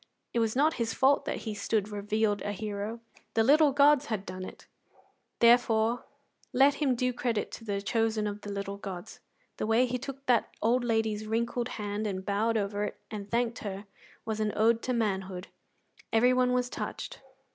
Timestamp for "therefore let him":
5.37-6.95